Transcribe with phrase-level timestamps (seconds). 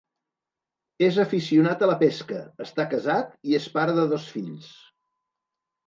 [1.07, 4.77] És aficionat a la pesca, està casat i és pare de dos fills.